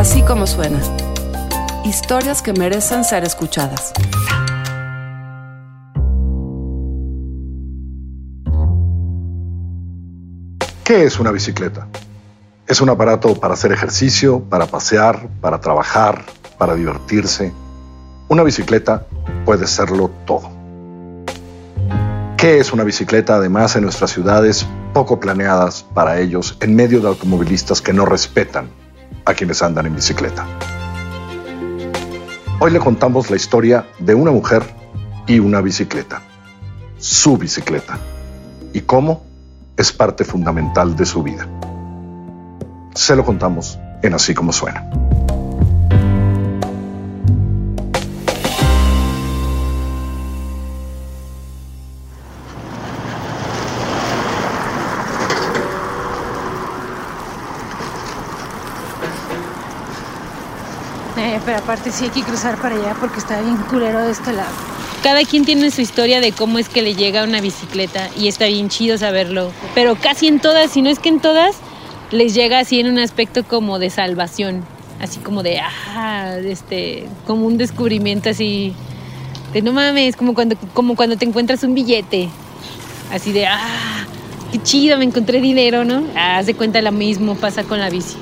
[0.00, 0.80] Así como suena.
[1.84, 3.92] Historias que merecen ser escuchadas.
[10.84, 11.86] ¿Qué es una bicicleta?
[12.66, 16.24] Es un aparato para hacer ejercicio, para pasear, para trabajar,
[16.56, 17.52] para divertirse.
[18.30, 19.04] Una bicicleta
[19.44, 20.50] puede serlo todo.
[22.38, 27.08] ¿Qué es una bicicleta además en nuestras ciudades poco planeadas para ellos en medio de
[27.08, 28.79] automovilistas que no respetan
[29.30, 30.44] a quienes andan en bicicleta?
[32.58, 34.62] Hoy le contamos la historia de una mujer
[35.26, 36.20] y una bicicleta,
[36.98, 37.98] su bicicleta,
[38.72, 39.22] y cómo
[39.76, 41.46] es parte fundamental de su vida.
[42.94, 44.90] Se lo contamos en Así como suena.
[61.50, 64.52] Pero aparte sí hay que cruzar para allá porque está bien culero de este lado.
[65.02, 68.46] Cada quien tiene su historia de cómo es que le llega una bicicleta y está
[68.46, 69.50] bien chido saberlo.
[69.74, 71.56] Pero casi en todas, si no es que en todas,
[72.12, 74.62] les llega así en un aspecto como de salvación.
[75.00, 78.72] Así como de, ah, este, como un descubrimiento así,
[79.52, 82.28] de no mames, como cuando, como cuando te encuentras un billete.
[83.12, 84.06] Así de, ah,
[84.52, 86.04] qué chido, me encontré dinero, ¿no?
[86.14, 88.18] Ah, de cuenta lo mismo pasa con la bici.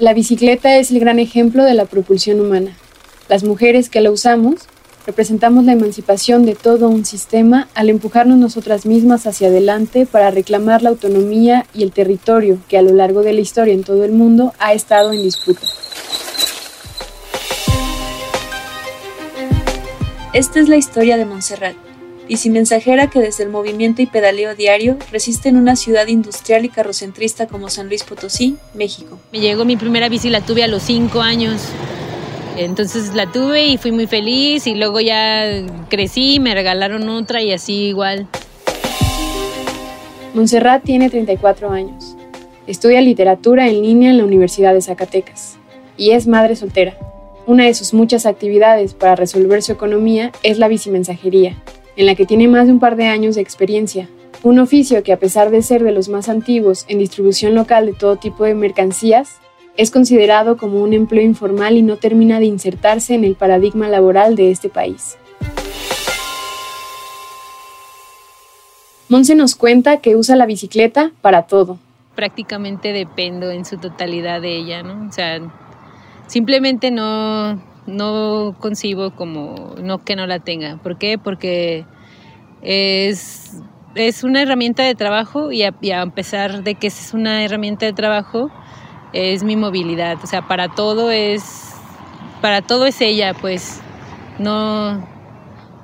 [0.00, 2.76] La bicicleta es el gran ejemplo de la propulsión humana.
[3.28, 4.62] Las mujeres que la usamos
[5.06, 10.82] representamos la emancipación de todo un sistema al empujarnos nosotras mismas hacia adelante para reclamar
[10.82, 14.10] la autonomía y el territorio que a lo largo de la historia en todo el
[14.10, 15.64] mundo ha estado en disputa.
[20.32, 21.76] Esta es la historia de Montserrat,
[22.50, 27.46] mensajera que desde el movimiento y pedaleo diario resiste en una ciudad industrial y carrocentrista
[27.46, 29.18] como San Luis Potosí, México.
[29.32, 31.62] Me llegó mi primera bici, la tuve a los cinco años.
[32.56, 37.52] Entonces la tuve y fui muy feliz y luego ya crecí, me regalaron otra y
[37.52, 38.28] así igual.
[40.34, 42.16] Montserrat tiene 34 años.
[42.66, 45.58] Estudia literatura en línea en la Universidad de Zacatecas
[45.96, 46.96] y es madre soltera.
[47.46, 51.62] Una de sus muchas actividades para resolver su economía es la bicimensajería,
[51.96, 54.08] en la que tiene más de un par de años de experiencia.
[54.42, 57.92] Un oficio que a pesar de ser de los más antiguos en distribución local de
[57.92, 59.38] todo tipo de mercancías,
[59.76, 64.36] es considerado como un empleo informal y no termina de insertarse en el paradigma laboral
[64.36, 65.16] de este país.
[69.08, 71.78] Monse nos cuenta que usa la bicicleta para todo.
[72.14, 75.08] Prácticamente dependo en su totalidad de ella, ¿no?
[75.08, 75.40] O sea,
[76.26, 80.76] simplemente no, no concibo como no que no la tenga.
[80.78, 81.18] ¿Por qué?
[81.18, 81.84] Porque
[82.62, 83.62] es,
[83.94, 87.92] es una herramienta de trabajo y a, y pesar de que es una herramienta de
[87.92, 88.50] trabajo,
[89.12, 91.72] es mi movilidad, o sea, para todo es,
[92.40, 93.80] para todo es ella, pues
[94.38, 95.06] no,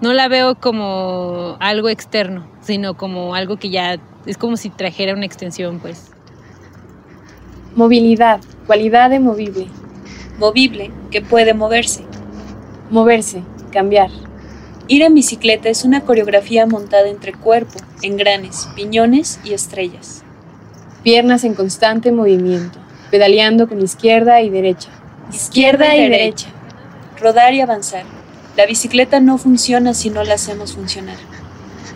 [0.00, 5.15] no la veo como algo externo, sino como algo que ya es como si trajera
[5.15, 6.11] una extensión, pues.
[7.77, 9.69] Movilidad, cualidad de movible.
[10.41, 12.03] Movible, que puede moverse.
[12.91, 14.11] Moverse, cambiar.
[14.89, 20.25] Ir en bicicleta es una coreografía montada entre cuerpo, engranes, piñones y estrellas.
[21.05, 22.81] Piernas en constante movimiento
[23.11, 24.89] pedaleando con izquierda y derecha.
[25.33, 26.49] Izquierda y derecha.
[27.21, 28.05] Rodar y avanzar.
[28.56, 31.17] La bicicleta no funciona si no la hacemos funcionar.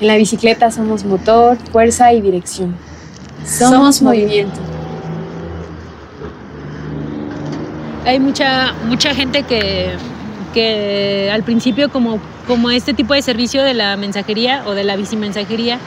[0.01, 2.77] En la bicicleta somos motor, fuerza y dirección.
[3.47, 4.61] Somos, movimiento.
[8.07, 9.93] Hay mucha, mucha gente que,
[10.53, 14.97] que al principio como, como este tipo de servicio de la mensajería o de la
[14.97, 15.79] bicimensajería,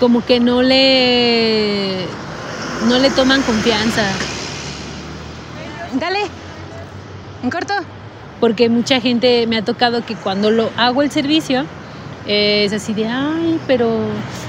[0.00, 2.06] como que no le,
[2.88, 4.02] no le toman confianza.
[6.00, 6.20] Dale,
[7.42, 7.74] en corto.
[8.40, 11.64] Porque mucha gente me ha tocado que cuando lo hago el servicio,
[12.26, 13.90] es así de, ay, pero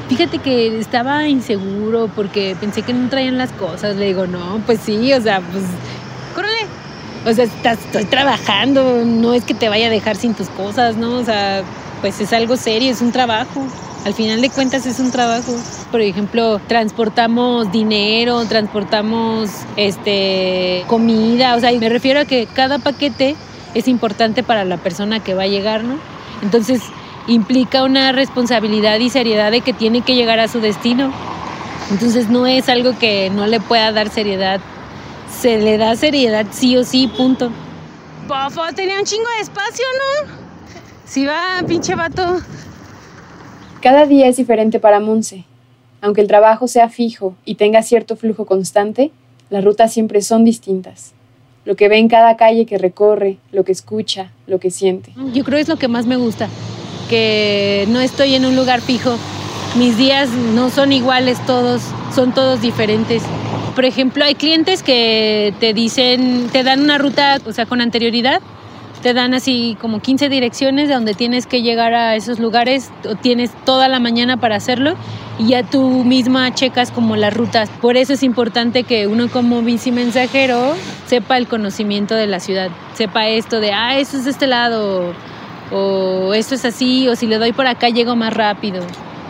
[0.07, 3.95] fíjate que estaba inseguro porque pensé que no traían las cosas.
[3.95, 5.63] Le digo, no, pues sí, o sea, pues.
[7.29, 11.17] O sea, estoy trabajando, no es que te vaya a dejar sin tus cosas, ¿no?
[11.17, 11.63] O sea,
[12.01, 13.61] pues es algo serio, es un trabajo.
[14.05, 15.53] Al final de cuentas es un trabajo.
[15.91, 23.35] Por ejemplo, transportamos dinero, transportamos este comida, o sea, me refiero a que cada paquete
[23.75, 25.95] es importante para la persona que va a llegar, ¿no?
[26.41, 26.81] Entonces,
[27.27, 31.11] implica una responsabilidad y seriedad de que tiene que llegar a su destino.
[31.91, 34.61] Entonces, no es algo que no le pueda dar seriedad.
[35.37, 37.49] Se le da seriedad sí o sí, punto.
[38.27, 40.33] Bofo, tenía un chingo de espacio, ¿no?
[41.05, 42.39] Si va, pinche vato.
[43.81, 45.45] Cada día es diferente para Monse.
[46.01, 49.11] Aunque el trabajo sea fijo y tenga cierto flujo constante,
[49.49, 51.13] las rutas siempre son distintas.
[51.65, 55.13] lo que ve en cada calle que recorre, lo que escucha, lo que siente.
[55.33, 56.49] Yo creo que es lo que más me gusta,
[57.09, 59.17] que no estoy en un lugar fijo.
[59.77, 63.23] Mis días no son iguales todos, son todos diferentes.
[63.75, 68.41] Por ejemplo, hay clientes que te dicen, te dan una ruta, o sea, con anterioridad,
[69.01, 73.15] te dan así como 15 direcciones de donde tienes que llegar a esos lugares, o
[73.15, 74.95] tienes toda la mañana para hacerlo
[75.37, 77.69] y ya tú misma checas como las rutas.
[77.81, 80.75] Por eso es importante que uno como bici mensajero
[81.07, 85.13] sepa el conocimiento de la ciudad, sepa esto de, ah, esto es de este lado,
[85.71, 88.83] o esto es así, o si le doy por acá llego más rápido.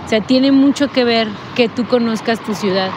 [0.09, 2.89] O sea, tiene mucho que ver que tú conozcas tu ciudad.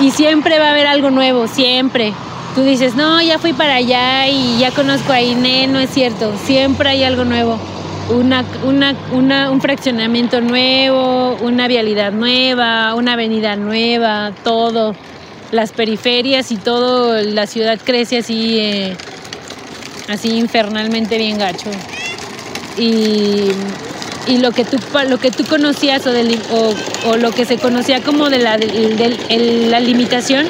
[0.00, 2.12] Y siempre va a haber algo nuevo, siempre.
[2.54, 6.32] Tú dices, no, ya fui para allá y ya conozco ahí, no es cierto.
[6.44, 7.58] Siempre hay algo nuevo.
[8.10, 14.94] Una, una, un fraccionamiento nuevo, una vialidad nueva, una avenida nueva, todo.
[15.50, 18.96] Las periferias y todo, la ciudad crece así, eh,
[20.08, 21.70] así infernalmente bien gacho.
[22.78, 23.50] Y
[24.28, 24.76] y lo que tú,
[25.08, 28.58] lo que tú conocías o, lo que se conocía como de la,
[29.80, 30.46] limitación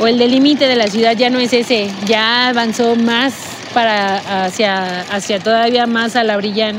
[0.00, 3.34] o el límite de la ciudad ya no es ese, ya avanzó más
[3.74, 6.72] para hacia, hacia todavía más a la orilla.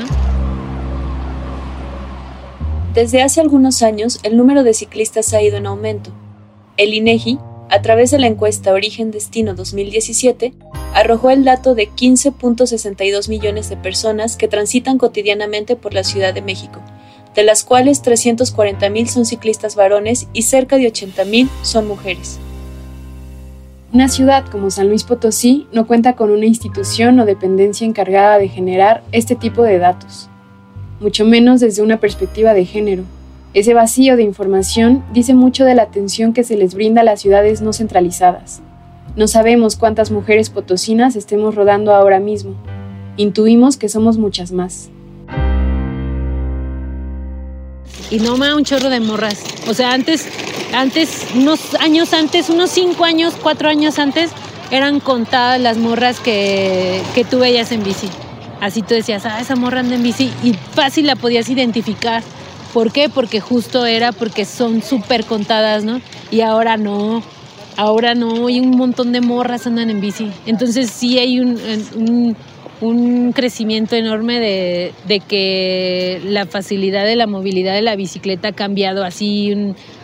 [2.92, 6.10] Desde hace algunos años, el número de ciclistas ha ido en aumento.
[6.76, 7.38] El INEGI,
[7.70, 10.54] a través de la encuesta Origen Destino 2017,
[10.96, 16.40] arrojó el dato de 15.62 millones de personas que transitan cotidianamente por la Ciudad de
[16.40, 16.80] México,
[17.34, 22.38] de las cuales 340.000 son ciclistas varones y cerca de 80.000 son mujeres.
[23.92, 28.48] Una ciudad como San Luis Potosí no cuenta con una institución o dependencia encargada de
[28.48, 30.30] generar este tipo de datos,
[31.00, 33.02] mucho menos desde una perspectiva de género.
[33.52, 37.20] Ese vacío de información dice mucho de la atención que se les brinda a las
[37.20, 38.62] ciudades no centralizadas,
[39.16, 42.54] no sabemos cuántas mujeres potosinas estemos rodando ahora mismo.
[43.16, 44.90] Intuimos que somos muchas más.
[48.10, 49.42] Y no me un chorro de morras.
[49.68, 50.28] O sea, antes,
[50.74, 54.30] antes, unos años antes, unos cinco años, cuatro años antes,
[54.70, 58.08] eran contadas las morras que, que tú veías en bici.
[58.60, 62.22] Así tú decías, ah, esa morra anda en bici y fácil la podías identificar.
[62.74, 63.08] ¿Por qué?
[63.08, 66.00] Porque justo era porque son súper contadas, ¿no?
[66.30, 67.22] Y ahora no.
[67.76, 70.30] Ahora no, hay un montón de morras andan en bici.
[70.46, 72.36] Entonces sí hay un,
[73.34, 79.54] crecimiento enorme de, que la facilidad de la movilidad de la bicicleta ha cambiado así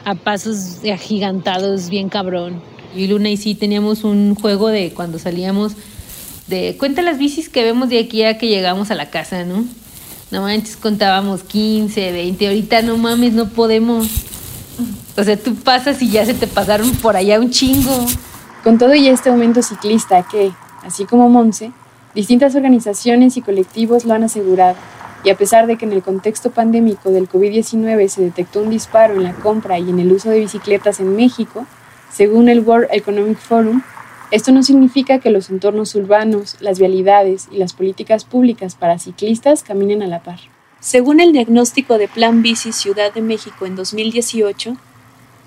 [0.04, 2.60] a pasos agigantados, bien cabrón.
[2.94, 5.72] Y Luna y sí teníamos un juego de cuando salíamos
[6.46, 9.64] de cuenta las bicis que vemos de aquí a que llegamos a la casa, ¿no?
[10.30, 14.08] No manches, contábamos 15, 20, ahorita no mames, no podemos.
[15.16, 18.06] O sea, tú pasas y ya se te pasaron por allá un chingo.
[18.64, 20.52] Con todo y este aumento ciclista que,
[20.82, 21.72] así como Monse,
[22.14, 24.76] distintas organizaciones y colectivos lo han asegurado,
[25.24, 29.14] y a pesar de que en el contexto pandémico del COVID-19 se detectó un disparo
[29.14, 31.66] en la compra y en el uso de bicicletas en México,
[32.12, 33.82] según el World Economic Forum,
[34.30, 39.62] esto no significa que los entornos urbanos, las vialidades y las políticas públicas para ciclistas
[39.62, 40.38] caminen a la par.
[40.82, 44.76] Según el diagnóstico de Plan Bici Ciudad de México en 2018,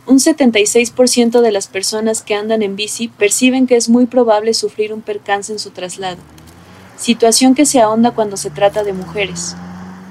[0.06, 4.94] un 76% de las personas que andan en bici perciben que es muy probable sufrir
[4.94, 6.20] un percance en su traslado,
[6.96, 9.58] situación que se ahonda cuando se trata de mujeres,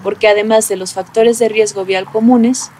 [0.02, 2.70] porque además de los factores de riesgo vial comunes,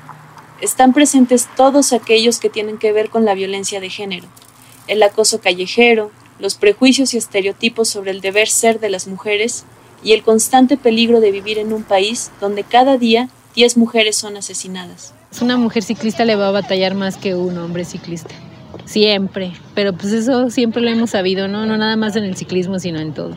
[0.61, 4.27] están presentes todos aquellos que tienen que ver con la violencia de género,
[4.87, 9.65] el acoso callejero, los prejuicios y estereotipos sobre el deber ser de las mujeres
[10.05, 14.37] y el constante peligro de vivir en un país donde cada día 10 mujeres son
[14.37, 15.15] asesinadas.
[15.41, 18.35] Una mujer ciclista le va a batallar más que un hombre ciclista.
[18.85, 19.53] Siempre.
[19.75, 21.67] Pero pues eso siempre lo hemos sabido, ¿no?
[21.67, 23.37] No nada más en el ciclismo, sino en todo.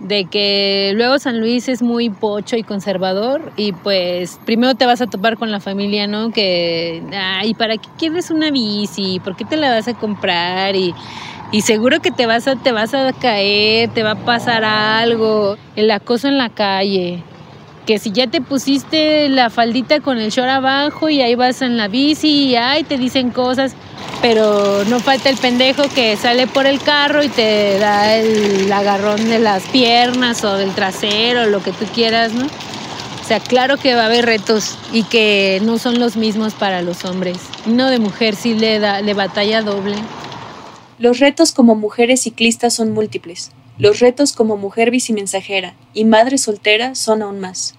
[0.00, 5.00] De que luego San Luis es muy pocho y conservador y pues primero te vas
[5.00, 6.30] a topar con la familia, ¿no?
[6.30, 9.20] Que, ay, ¿para qué quieres una bici?
[9.20, 10.76] ¿Por qué te la vas a comprar?
[10.76, 10.94] Y,
[11.52, 15.56] y seguro que te vas, a, te vas a caer, te va a pasar algo.
[15.76, 17.22] El acoso en la calle,
[17.86, 21.76] que si ya te pusiste la faldita con el short abajo y ahí vas en
[21.76, 23.74] la bici y ahí te dicen cosas,
[24.20, 29.28] pero no falta el pendejo que sale por el carro y te da el agarrón
[29.28, 32.44] de las piernas o del trasero, lo que tú quieras, ¿no?
[32.44, 36.82] O sea, claro que va a haber retos y que no son los mismos para
[36.82, 37.38] los hombres.
[37.66, 39.96] Uno de mujer sí le da le batalla doble.
[40.98, 43.50] Los retos como mujeres ciclistas son múltiples.
[43.76, 47.74] Los retos como mujer bicimensajera y madre soltera son aún más.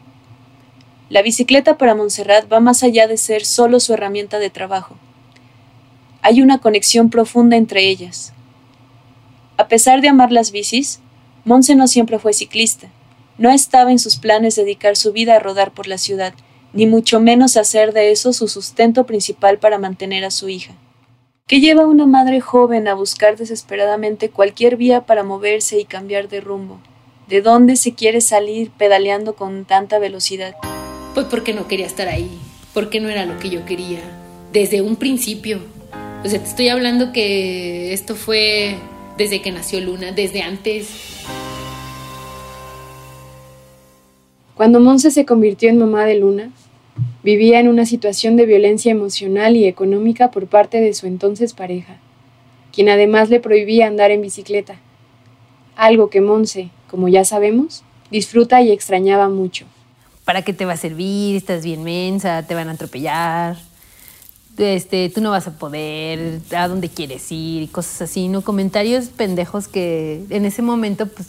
[1.10, 4.98] La bicicleta para Montserrat va más allá de ser solo su herramienta de trabajo.
[6.22, 8.34] Hay una conexión profunda entre ellas.
[9.58, 11.00] A pesar de amar las bicis,
[11.44, 12.90] Monse no siempre fue ciclista.
[13.40, 16.36] No estaba en sus planes dedicar su vida a rodar por la ciudad,
[16.74, 20.76] ni mucho menos hacer de eso su sustento principal para mantener a su hija.
[21.48, 26.28] ¿Qué lleva a una madre joven a buscar desesperadamente cualquier vía para moverse y cambiar
[26.28, 26.82] de rumbo?
[27.30, 30.58] ¿De dónde se quiere salir pedaleando con tanta velocidad?
[31.14, 32.38] Pues porque no quería estar ahí,
[32.74, 34.02] porque no era lo que yo quería,
[34.52, 35.62] desde un principio.
[36.26, 38.76] O sea, te estoy hablando que esto fue
[39.18, 40.90] desde que nació Luna, desde antes.
[44.54, 46.52] Cuando Monse se convirtió en mamá de Luna,
[47.24, 51.98] vivía en una situación de violencia emocional y económica por parte de su entonces pareja,
[52.74, 54.80] quien además le prohibía andar en bicicleta,
[55.76, 59.66] algo que Monse, como ya sabemos, disfruta y extrañaba mucho.
[60.26, 61.36] ¿Para qué te va a servir?
[61.36, 63.58] Estás bien mensa, te van a atropellar.
[64.58, 68.42] Este, tú no vas a poder, a dónde quieres ir y cosas así, ¿no?
[68.42, 71.28] Comentarios pendejos que en ese momento pues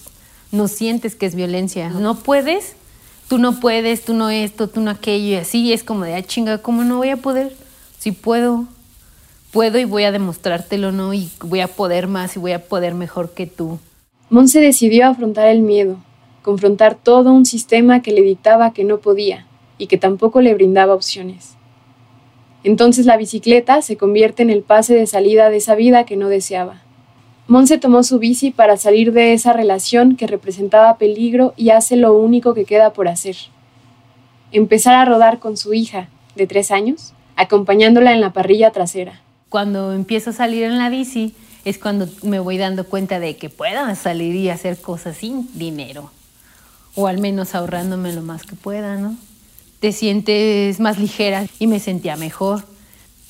[0.50, 1.90] no sientes que es violencia.
[1.90, 2.74] No puedes,
[3.28, 6.22] tú no puedes, tú no esto, tú no aquello y así es como de, ah,
[6.22, 7.54] chinga, ¿cómo no voy a poder?
[7.98, 8.64] Si puedo,
[9.52, 11.14] puedo y voy a demostrártelo, ¿no?
[11.14, 13.78] Y voy a poder más y voy a poder mejor que tú.
[14.30, 15.98] Monse decidió afrontar el miedo,
[16.42, 20.94] confrontar todo un sistema que le dictaba que no podía y que tampoco le brindaba
[20.94, 21.54] opciones.
[22.64, 26.28] Entonces la bicicleta se convierte en el pase de salida de esa vida que no
[26.28, 26.82] deseaba.
[27.48, 32.12] Monse tomó su bici para salir de esa relación que representaba peligro y hace lo
[32.12, 33.36] único que queda por hacer.
[34.52, 39.22] Empezar a rodar con su hija, de tres años, acompañándola en la parrilla trasera.
[39.48, 43.48] Cuando empiezo a salir en la bici, es cuando me voy dando cuenta de que
[43.48, 46.10] pueda salir y hacer cosas sin dinero.
[46.96, 49.16] O al menos ahorrándome lo más que pueda, ¿no?
[49.80, 52.64] Te sientes más ligera y me sentía mejor.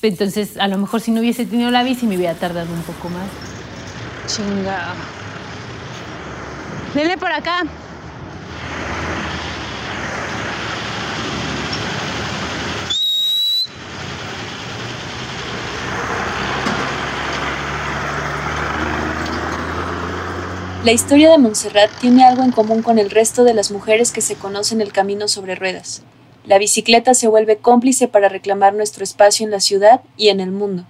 [0.01, 3.07] Entonces, a lo mejor si no hubiese tenido la bici me hubiera tardado un poco
[3.07, 3.58] más.
[4.29, 4.93] Chinga.
[6.93, 7.63] Dele por acá.
[20.85, 24.21] La historia de Montserrat tiene algo en común con el resto de las mujeres que
[24.21, 26.03] se conocen el camino sobre ruedas.
[26.45, 30.51] La bicicleta se vuelve cómplice para reclamar nuestro espacio en la ciudad y en el
[30.51, 30.85] mundo,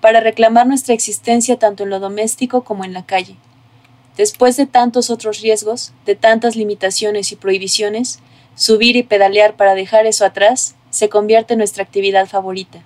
[0.00, 3.36] para reclamar nuestra existencia tanto en lo doméstico como en la calle.
[4.16, 8.20] Después de tantos otros riesgos, de tantas limitaciones y prohibiciones,
[8.54, 12.80] subir y pedalear para dejar eso atrás se convierte en nuestra actividad favorita.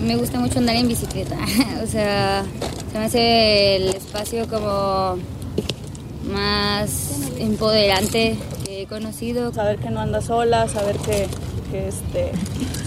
[0.00, 1.36] Me gusta mucho andar en bicicleta,
[1.82, 2.44] o sea,
[2.92, 5.18] se me hace el espacio como
[6.30, 9.52] más empoderante que he conocido.
[9.52, 11.26] Saber que no andas sola, saber que,
[11.70, 12.30] que, este,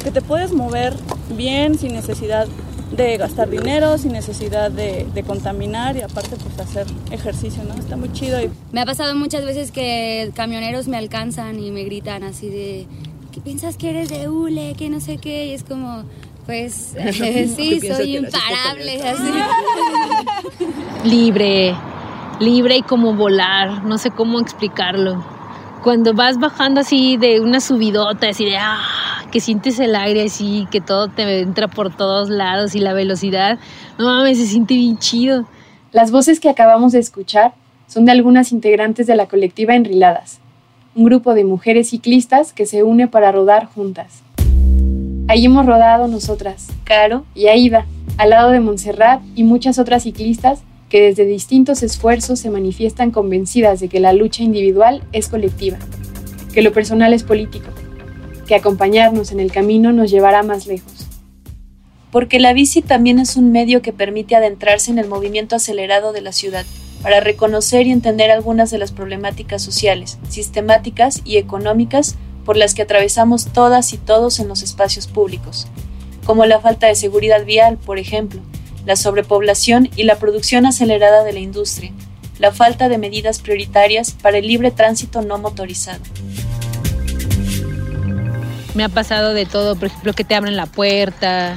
[0.04, 0.96] que te puedes mover
[1.36, 2.48] bien sin necesidad
[2.92, 7.74] de gastar dinero, sin necesidad de, de, contaminar y aparte pues hacer ejercicio, ¿no?
[7.74, 8.42] Está muy chido.
[8.42, 8.50] Y...
[8.72, 12.88] Me ha pasado muchas veces que camioneros me alcanzan y me gritan así de,
[13.32, 14.74] ¿qué piensas que eres de hule?
[14.78, 16.04] Que no sé qué, y es como...
[16.46, 16.74] Pues
[17.56, 19.06] sí, soy imparable.
[19.06, 19.24] Así.
[21.04, 21.76] Libre,
[22.40, 25.24] libre y como volar, no sé cómo explicarlo.
[25.84, 28.80] Cuando vas bajando así de una subidota, así de ah,
[29.32, 33.60] que sientes el aire así, que todo te entra por todos lados y la velocidad,
[33.98, 35.48] no mames, se siente bien chido.
[35.92, 37.54] Las voces que acabamos de escuchar
[37.88, 40.40] son de algunas integrantes de la colectiva Enriladas,
[40.96, 44.22] un grupo de mujeres ciclistas que se une para rodar juntas.
[45.30, 47.86] Ahí hemos rodado nosotras, Caro y Aida,
[48.18, 53.80] al lado de Montserrat y muchas otras ciclistas que desde distintos esfuerzos se manifiestan convencidas
[53.80, 55.78] de que la lucha individual es colectiva,
[56.54, 57.68] que lo personal es político,
[58.48, 61.08] que acompañarnos en el camino nos llevará más lejos.
[62.12, 66.22] Porque la bici también es un medio que permite adentrarse en el movimiento acelerado de
[66.22, 66.66] la ciudad,
[67.02, 72.82] para reconocer y entender algunas de las problemáticas sociales, sistemáticas y económicas por las que
[72.82, 75.68] atravesamos todas y todos en los espacios públicos,
[76.26, 78.42] como la falta de seguridad vial, por ejemplo,
[78.86, 81.92] la sobrepoblación y la producción acelerada de la industria,
[82.40, 86.02] la falta de medidas prioritarias para el libre tránsito no motorizado.
[88.78, 91.56] Me ha pasado de todo, por ejemplo, que te abren la puerta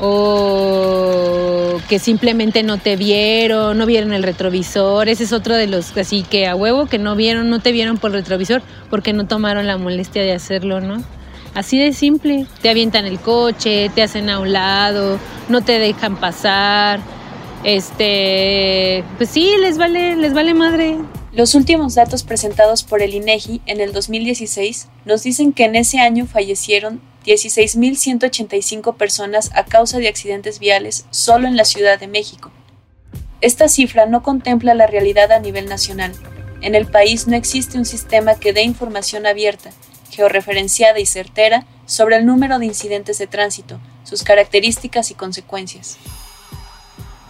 [0.00, 5.08] o que simplemente no te vieron, no vieron el retrovisor.
[5.08, 7.98] Ese es otro de los así que a huevo que no vieron, no te vieron
[7.98, 11.02] por retrovisor porque no tomaron la molestia de hacerlo, ¿no?
[11.56, 12.46] Así de simple.
[12.62, 15.18] Te avientan el coche, te hacen a un lado,
[15.48, 17.00] no te dejan pasar.
[17.64, 20.96] Este, pues sí, les vale, les vale madre.
[21.32, 26.00] Los últimos datos presentados por el INEGI en el 2016 nos dicen que en ese
[26.00, 32.50] año fallecieron 16.185 personas a causa de accidentes viales solo en la Ciudad de México.
[33.40, 36.12] Esta cifra no contempla la realidad a nivel nacional.
[36.62, 39.70] En el país no existe un sistema que dé información abierta,
[40.10, 45.96] georreferenciada y certera sobre el número de incidentes de tránsito, sus características y consecuencias.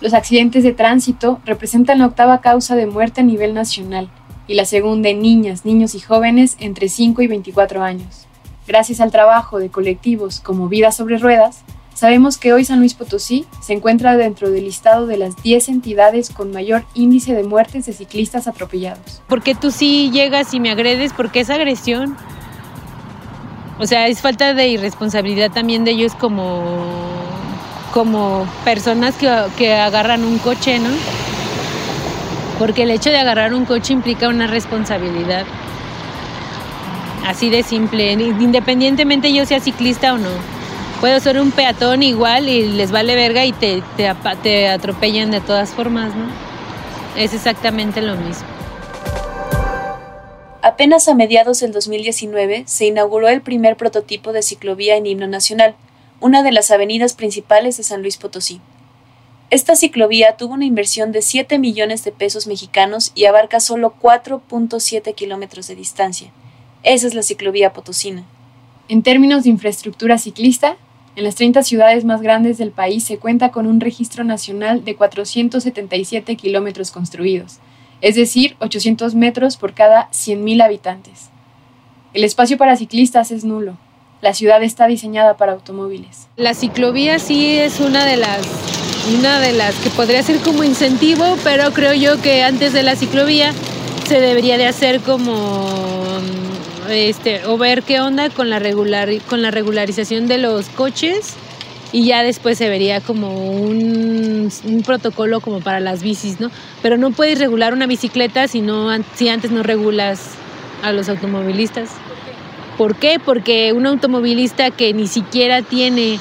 [0.01, 4.09] Los accidentes de tránsito representan la octava causa de muerte a nivel nacional
[4.47, 8.27] y la segunda en niñas, niños y jóvenes entre 5 y 24 años.
[8.67, 13.45] Gracias al trabajo de colectivos como Vida sobre Ruedas, sabemos que hoy San Luis Potosí
[13.61, 17.93] se encuentra dentro del listado de las 10 entidades con mayor índice de muertes de
[17.93, 19.21] ciclistas atropellados.
[19.29, 22.17] Porque tú sí llegas y me agredes porque es agresión.
[23.79, 26.73] O sea, es falta de irresponsabilidad también de ellos como,
[27.93, 30.91] como personas que, que agarran un coche, ¿no?
[32.59, 35.45] Porque el hecho de agarrar un coche implica una responsabilidad.
[37.27, 40.31] Así de simple, independientemente yo sea ciclista o no.
[41.01, 45.41] Puedo ser un peatón igual y les vale verga y te, te, te atropellan de
[45.41, 46.27] todas formas, ¿no?
[47.17, 48.47] Es exactamente lo mismo.
[50.63, 55.75] Apenas a mediados del 2019 se inauguró el primer prototipo de ciclovía en himno nacional,
[56.21, 58.61] una de las avenidas principales de San Luis Potosí.
[59.51, 65.15] Esta ciclovía tuvo una inversión de 7 millones de pesos mexicanos y abarca solo 4.7
[65.15, 66.31] kilómetros de distancia.
[66.83, 68.25] Esa es la ciclovía potosina.
[68.89, 70.77] En términos de infraestructura ciclista,
[71.17, 74.95] en las 30 ciudades más grandes del país se cuenta con un registro nacional de
[74.95, 77.59] 477 kilómetros construidos,
[78.01, 81.31] es decir, 800 metros por cada 100.000 habitantes.
[82.15, 83.77] El espacio para ciclistas es nulo.
[84.21, 86.29] La ciudad está diseñada para automóviles.
[86.37, 88.47] La ciclovía sí es una de las
[89.19, 92.97] una de las que podría ser como incentivo, pero creo yo que antes de la
[92.97, 93.53] ciclovía
[94.07, 95.69] se debería de hacer como
[96.91, 101.37] este o ver qué onda con la regular con la regularización de los coches
[101.93, 104.51] y ya después se vería como un,
[104.85, 106.51] protocolo como para las bicis, ¿no?
[106.83, 110.31] Pero no puedes regular una bicicleta si, no, si antes no regulas
[110.83, 111.91] a los automovilistas.
[112.81, 113.19] ¿Por qué?
[113.23, 116.19] Porque un automovilista que ni siquiera tiene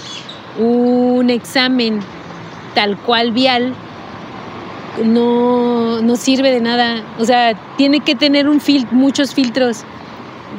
[0.59, 2.01] un examen
[2.75, 3.73] tal cual vial
[5.05, 7.01] no, no sirve de nada.
[7.17, 8.45] O sea, tiene que tener
[8.91, 9.85] muchos filtros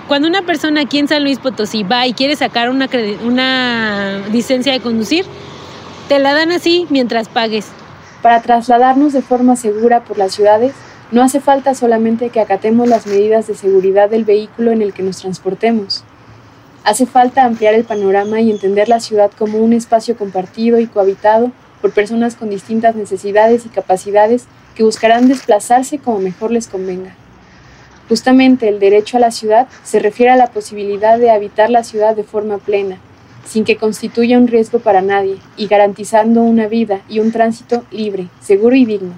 [0.08, 2.88] cuando una persona aquí en San Luis Potosí va y quiere sacar una,
[3.22, 5.26] una licencia de conducir,
[6.08, 7.66] te la dan así mientras pagues.
[8.22, 10.72] Para trasladarnos de forma segura por las ciudades,
[11.12, 15.03] no hace falta solamente que acatemos las medidas de seguridad del vehículo en el que
[15.03, 16.05] nos transportemos.
[16.85, 21.51] Hace falta ampliar el panorama y entender la ciudad como un espacio compartido y cohabitado
[21.83, 24.44] por personas con distintas necesidades y capacidades
[24.75, 27.14] que buscarán desplazarse como mejor les convenga.
[28.09, 32.14] Justamente el derecho a la ciudad se refiere a la posibilidad de habitar la ciudad
[32.14, 32.99] de forma plena,
[33.44, 38.29] sin que constituya un riesgo para nadie, y garantizando una vida y un tránsito libre,
[38.40, 39.14] seguro y digno.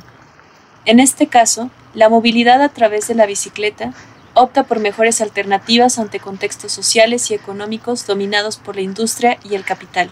[0.85, 3.93] En este caso, la movilidad a través de la bicicleta
[4.35, 9.65] opta por mejores alternativas ante contextos sociales y económicos dominados por la industria y el
[9.65, 10.11] capital.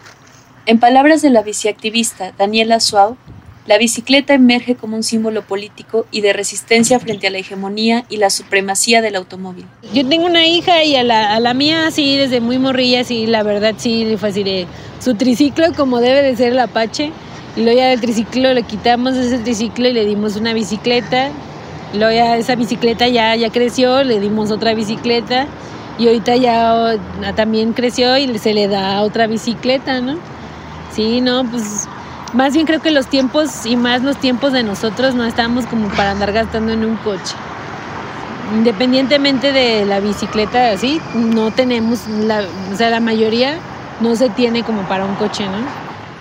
[0.66, 3.16] En palabras de la biciactivista Daniela Suau,
[3.66, 8.16] la bicicleta emerge como un símbolo político y de resistencia frente a la hegemonía y
[8.16, 9.66] la supremacía del automóvil.
[9.95, 13.75] Yo tengo una hija y a la, mía sí, desde muy morrilla, sí, la verdad
[13.77, 14.66] sí, le fasciné.
[14.99, 17.12] Su triciclo como debe de ser el Apache,
[17.57, 21.31] y luego ya del triciclo le quitamos ese triciclo y le dimos una bicicleta.
[21.92, 25.46] Luego ya esa bicicleta ya, ya creció, le dimos otra bicicleta
[25.98, 26.96] y ahorita ya
[27.35, 30.16] también creció y se le da otra bicicleta, ¿no?
[30.92, 31.88] Sí, no, pues
[32.33, 35.88] más bien creo que los tiempos y más los tiempos de nosotros no estamos como
[35.88, 37.35] para andar gastando en un coche.
[38.55, 43.57] Independientemente de la bicicleta, así, no tenemos, la, o sea, la mayoría
[44.00, 45.59] no se tiene como para un coche, ¿no?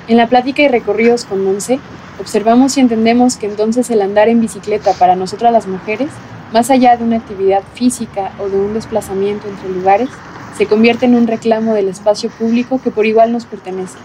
[0.07, 1.79] En la plática y recorridos con Monse,
[2.19, 6.09] observamos y entendemos que entonces el andar en bicicleta para nosotras las mujeres,
[6.53, 10.09] más allá de una actividad física o de un desplazamiento entre lugares,
[10.57, 13.97] se convierte en un reclamo del espacio público que por igual nos pertenece.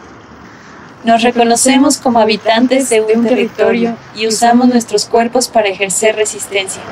[1.04, 6.82] Nos reconocemos como habitantes de un territorio y usamos nuestros cuerpos para ejercer resistencia.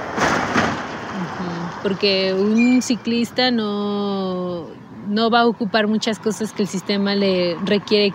[1.82, 4.66] Porque un ciclista no,
[5.08, 8.12] no va a ocupar muchas cosas que el sistema le requiere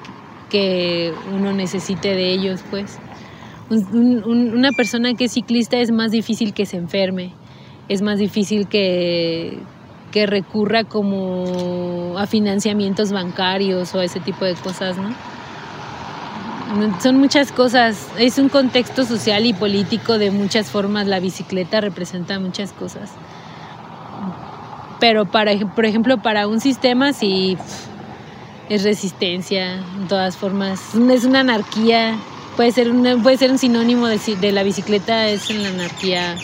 [0.50, 3.00] que uno necesite de ellos, pues.
[3.70, 7.34] una persona que es ciclista es más difícil que se enferme,
[7.90, 9.60] es más difícil que,
[10.12, 15.14] que recurra como a financiamientos bancarios o a ese tipo de cosas, ¿no?
[17.02, 22.40] son muchas cosas, es un contexto social y político de muchas formas, la bicicleta representa
[22.40, 23.12] muchas cosas.
[25.00, 27.58] Pero para, por ejemplo, para un sistema sí
[28.70, 32.18] es resistencia, en todas formas, es una anarquía,
[32.56, 36.36] puede ser un, puede ser un sinónimo de, de la bicicleta, es la anarquía.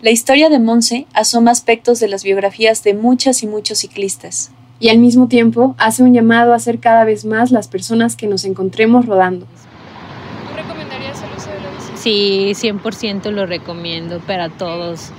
[0.00, 4.50] La historia de Monse asoma aspectos de las biografías de muchas y muchos ciclistas.
[4.80, 8.26] Y al mismo tiempo hace un llamado a ser cada vez más las personas que
[8.26, 9.46] nos encontremos rodando.
[9.46, 12.02] ¿Tú recomendarías el uso de la bicicleta?
[12.02, 15.10] Sí, 100% lo recomiendo para todos.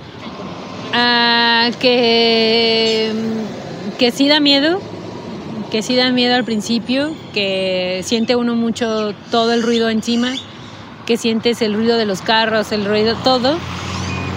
[0.91, 3.09] Ah, que,
[3.97, 4.79] que sí da miedo,
[5.71, 10.33] que sí da miedo al principio, que siente uno mucho todo el ruido encima,
[11.05, 13.57] que sientes el ruido de los carros, el ruido todo,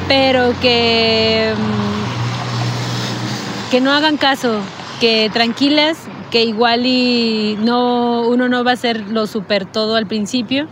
[0.08, 4.60] pero que, mm, que no hagan caso,
[5.00, 5.98] que tranquilas,
[6.30, 10.66] que igual y no, uno no va a ser lo super todo al principio,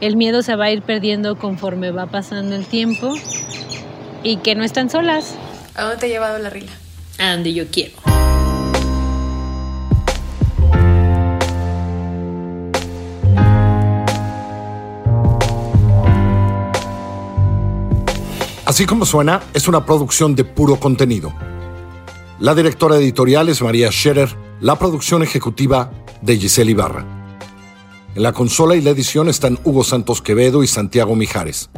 [0.00, 3.14] el miedo se va a ir perdiendo conforme va pasando el tiempo
[4.22, 5.34] y que no están solas.
[5.74, 6.72] ¿A dónde te ha llevado la rila?
[7.18, 7.94] A donde yo quiero.
[18.66, 21.32] Así como suena, es una producción de puro contenido.
[22.40, 27.06] La directora editorial es María Scherer, la producción ejecutiva de Giselle Ibarra.
[28.16, 31.70] En la consola y la edición están Hugo Santos Quevedo y Santiago Mijares.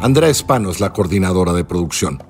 [0.00, 2.22] Andrea Espano es la coordinadora de producción.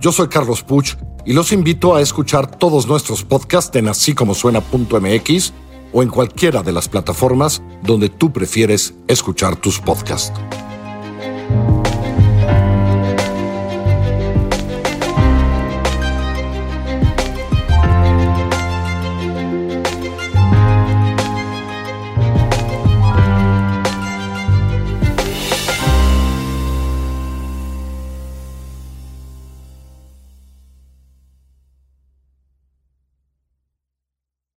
[0.00, 0.94] Yo soy Carlos Puch
[1.28, 5.52] y los invito a escuchar todos nuestros podcasts en así como suena.mx
[5.92, 10.32] o en cualquiera de las plataformas donde tú prefieres escuchar tus podcasts.